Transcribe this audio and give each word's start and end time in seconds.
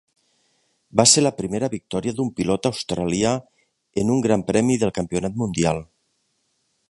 Va 1.01 1.03
ser 1.11 1.23
la 1.23 1.31
primera 1.41 1.69
victòria 1.73 2.13
d'un 2.19 2.31
pilot 2.39 2.69
australià 2.71 3.35
en 4.05 4.13
un 4.15 4.25
Gran 4.29 4.47
Premi 4.51 4.79
del 4.85 4.95
Campionat 5.01 5.41
Mundial. 5.45 5.85